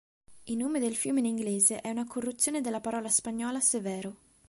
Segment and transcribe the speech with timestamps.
[0.45, 4.15] Il nome del fiume in inglese è una corruzione della parola spagnola "severo".